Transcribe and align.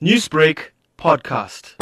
Newsbreak 0.00 0.72
podcast. 0.98 1.74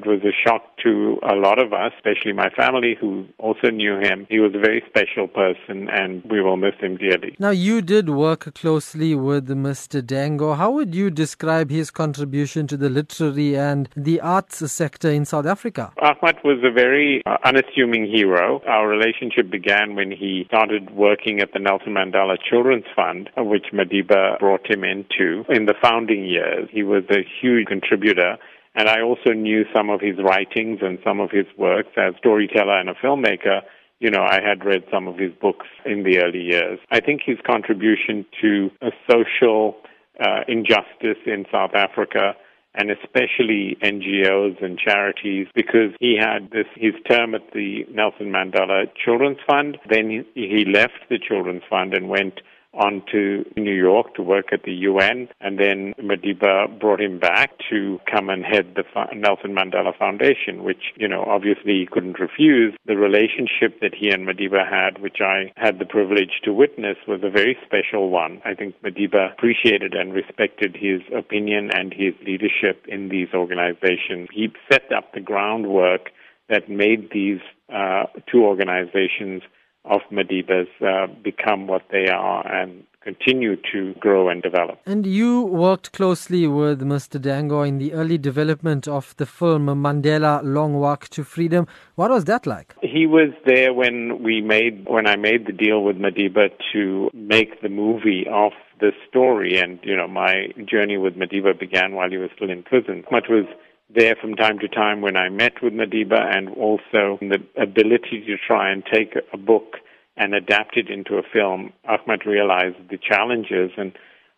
It 0.00 0.06
was 0.06 0.22
a 0.24 0.32
shock 0.32 0.62
to 0.82 1.18
a 1.22 1.34
lot 1.34 1.58
of 1.58 1.74
us, 1.74 1.92
especially 1.96 2.32
my 2.32 2.48
family 2.56 2.96
who 2.98 3.26
also 3.36 3.68
knew 3.68 3.98
him. 3.98 4.26
He 4.30 4.38
was 4.38 4.52
a 4.54 4.58
very 4.58 4.82
special 4.88 5.28
person 5.28 5.90
and 5.90 6.22
we 6.24 6.40
will 6.40 6.56
miss 6.56 6.74
him 6.80 6.96
dearly. 6.96 7.36
Now, 7.38 7.50
you 7.50 7.82
did 7.82 8.08
work 8.08 8.54
closely 8.54 9.14
with 9.14 9.48
Mr. 9.48 10.00
Dangor. 10.00 10.56
How 10.56 10.70
would 10.70 10.94
you 10.94 11.10
describe 11.10 11.70
his 11.70 11.90
contribution 11.90 12.66
to 12.68 12.78
the 12.78 12.88
literary 12.88 13.58
and 13.58 13.90
the 13.94 14.22
arts 14.22 14.72
sector 14.72 15.10
in 15.10 15.26
South 15.26 15.44
Africa? 15.44 15.92
Achmat 15.98 16.42
was 16.44 16.64
a 16.64 16.72
very 16.72 17.22
uh, 17.26 17.36
unassuming 17.44 18.06
hero. 18.06 18.62
Our 18.66 18.88
relationship 18.88 19.50
began 19.50 19.96
when 19.96 20.10
he 20.10 20.44
started 20.46 20.96
working 20.96 21.40
at 21.40 21.52
the 21.52 21.58
Nelson 21.58 21.92
Mandela 21.92 22.36
Children's 22.48 22.86
Fund, 22.96 23.28
which 23.36 23.66
Madiba 23.74 24.38
brought 24.38 24.66
him 24.70 24.82
into 24.82 25.44
in 25.50 25.66
the 25.66 25.74
founding 25.82 26.24
years. 26.24 26.70
He 26.72 26.84
was 26.84 27.04
a 27.10 27.22
huge 27.42 27.66
contributor 27.66 28.38
and 28.74 28.88
I 28.88 29.02
also 29.02 29.32
knew 29.32 29.64
some 29.74 29.90
of 29.90 30.00
his 30.00 30.16
writings 30.18 30.78
and 30.82 30.98
some 31.04 31.20
of 31.20 31.30
his 31.30 31.46
works 31.58 31.90
as 31.96 32.14
storyteller 32.18 32.78
and 32.78 32.88
a 32.88 32.94
filmmaker. 32.94 33.62
You 33.98 34.10
know, 34.10 34.22
I 34.22 34.40
had 34.40 34.64
read 34.64 34.84
some 34.90 35.08
of 35.08 35.18
his 35.18 35.32
books 35.40 35.66
in 35.84 36.04
the 36.04 36.22
early 36.22 36.40
years. 36.40 36.78
I 36.90 37.00
think 37.00 37.22
his 37.24 37.38
contribution 37.46 38.24
to 38.40 38.70
a 38.80 38.90
social 39.10 39.76
uh, 40.18 40.40
injustice 40.48 41.18
in 41.26 41.46
South 41.52 41.74
Africa 41.74 42.34
and 42.74 42.90
especially 42.90 43.76
NGOs 43.82 44.62
and 44.62 44.78
charities 44.78 45.48
because 45.54 45.92
he 45.98 46.16
had 46.18 46.50
this 46.50 46.66
his 46.76 46.94
term 47.08 47.34
at 47.34 47.52
the 47.52 47.84
Nelson 47.90 48.30
Mandela 48.30 48.84
Children's 49.04 49.38
Fund. 49.46 49.78
Then 49.88 50.08
he, 50.08 50.24
he 50.34 50.64
left 50.64 51.08
the 51.08 51.18
Children's 51.18 51.62
Fund 51.68 51.94
and 51.94 52.08
went 52.08 52.40
on 52.74 53.02
to 53.12 53.44
New 53.56 53.74
York 53.74 54.14
to 54.14 54.22
work 54.22 54.52
at 54.52 54.62
the 54.62 54.72
UN, 54.72 55.28
and 55.40 55.58
then 55.58 55.92
Madiba 55.98 56.78
brought 56.78 57.00
him 57.00 57.18
back 57.18 57.50
to 57.70 57.98
come 58.10 58.30
and 58.30 58.44
head 58.44 58.76
the 58.76 58.84
Nelson 59.14 59.54
Mandela 59.54 59.96
Foundation, 59.98 60.62
which, 60.62 60.92
you 60.96 61.08
know, 61.08 61.24
obviously 61.26 61.80
he 61.80 61.88
couldn't 61.90 62.20
refuse. 62.20 62.74
The 62.86 62.96
relationship 62.96 63.80
that 63.80 63.94
he 63.94 64.10
and 64.10 64.26
Madiba 64.26 64.68
had, 64.68 65.02
which 65.02 65.18
I 65.20 65.52
had 65.56 65.78
the 65.78 65.84
privilege 65.84 66.40
to 66.44 66.52
witness, 66.52 66.96
was 67.08 67.20
a 67.24 67.30
very 67.30 67.56
special 67.66 68.10
one. 68.10 68.40
I 68.44 68.54
think 68.54 68.76
Madiba 68.82 69.32
appreciated 69.32 69.94
and 69.94 70.12
respected 70.12 70.76
his 70.76 71.00
opinion 71.16 71.70
and 71.72 71.92
his 71.92 72.14
leadership 72.24 72.84
in 72.86 73.08
these 73.08 73.28
organizations. 73.34 74.28
He 74.32 74.48
set 74.70 74.92
up 74.96 75.12
the 75.12 75.20
groundwork 75.20 76.10
that 76.48 76.68
made 76.68 77.10
these 77.12 77.40
uh, 77.72 78.04
two 78.30 78.44
organizations 78.44 79.42
of 79.84 80.00
Madiba's 80.12 80.68
uh, 80.82 81.06
become 81.22 81.66
what 81.66 81.82
they 81.90 82.08
are 82.08 82.46
and 82.46 82.84
continue 83.02 83.56
to 83.72 83.94
grow 83.94 84.28
and 84.28 84.42
develop. 84.42 84.78
And 84.84 85.06
you 85.06 85.42
worked 85.42 85.92
closely 85.92 86.46
with 86.46 86.80
Mr. 86.82 87.20
Dangor 87.20 87.66
in 87.66 87.78
the 87.78 87.94
early 87.94 88.18
development 88.18 88.86
of 88.86 89.16
the 89.16 89.26
film 89.26 89.66
Mandela 89.66 90.42
Long 90.44 90.74
Walk 90.74 91.08
to 91.08 91.24
Freedom. 91.24 91.66
What 91.94 92.10
was 92.10 92.24
that 92.26 92.46
like? 92.46 92.74
He 92.82 93.06
was 93.06 93.30
there 93.46 93.72
when 93.72 94.22
we 94.22 94.40
made 94.42 94.86
when 94.88 95.06
I 95.06 95.16
made 95.16 95.46
the 95.46 95.52
deal 95.52 95.82
with 95.82 95.96
Madiba 95.96 96.50
to 96.72 97.10
make 97.14 97.62
the 97.62 97.68
movie 97.68 98.26
of 98.30 98.52
the 98.80 98.92
story 99.08 99.58
and 99.58 99.78
you 99.82 99.94
know 99.96 100.08
my 100.08 100.48
journey 100.66 100.96
with 100.96 101.14
Madiba 101.14 101.58
began 101.58 101.94
while 101.94 102.10
he 102.10 102.16
was 102.16 102.30
still 102.36 102.50
in 102.50 102.62
prison. 102.62 103.04
Much 103.10 103.26
was 103.28 103.46
there 103.94 104.16
from 104.20 104.34
time 104.34 104.58
to 104.60 104.68
time 104.68 105.00
when 105.00 105.16
I 105.16 105.28
met 105.28 105.62
with 105.62 105.72
Madiba 105.72 106.36
and 106.36 106.48
also 106.50 107.18
the 107.20 107.38
ability 107.60 108.24
to 108.26 108.36
try 108.46 108.70
and 108.70 108.84
take 108.84 109.14
a 109.32 109.36
book 109.36 109.76
and 110.16 110.34
adapt 110.34 110.76
it 110.76 110.90
into 110.90 111.14
a 111.14 111.22
film. 111.32 111.72
Achmat 111.88 112.24
realized 112.26 112.76
the 112.90 112.98
challenges 112.98 113.70
and, 113.76 113.92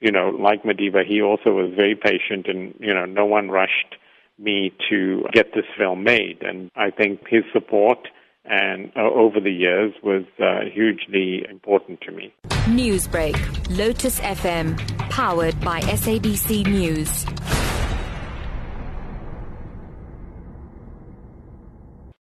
you 0.00 0.10
know, 0.10 0.30
like 0.30 0.62
Madiba, 0.62 1.04
he 1.06 1.22
also 1.22 1.50
was 1.50 1.72
very 1.76 1.94
patient 1.94 2.46
and, 2.48 2.74
you 2.80 2.94
know, 2.94 3.04
no 3.04 3.26
one 3.26 3.50
rushed 3.50 3.96
me 4.38 4.72
to 4.90 5.24
get 5.32 5.52
this 5.54 5.64
film 5.78 6.02
made. 6.04 6.42
And 6.42 6.70
I 6.76 6.90
think 6.90 7.20
his 7.28 7.44
support 7.52 7.98
and 8.44 8.92
uh, 8.96 9.00
over 9.02 9.40
the 9.40 9.50
years 9.50 9.92
was 10.02 10.24
uh, 10.40 10.60
hugely 10.72 11.44
important 11.50 12.00
to 12.02 12.12
me. 12.12 12.32
Newsbreak, 12.66 13.36
Lotus 13.76 14.20
FM, 14.20 14.78
powered 15.10 15.60
by 15.60 15.80
SABC 15.80 16.66
News. 16.66 17.24